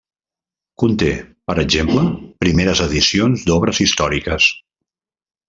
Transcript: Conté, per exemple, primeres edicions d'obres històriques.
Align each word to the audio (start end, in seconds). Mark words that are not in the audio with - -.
Conté, 0.83 1.09
per 1.51 1.55
exemple, 1.63 2.05
primeres 2.47 2.81
edicions 2.87 3.45
d'obres 3.51 3.83
històriques. 3.87 4.51